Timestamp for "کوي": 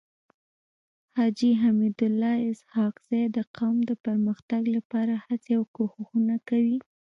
6.49-6.77